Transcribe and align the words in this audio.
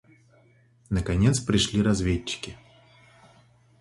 Наконец 0.89 1.39
пришли 1.41 1.83
разведчики. 1.83 2.57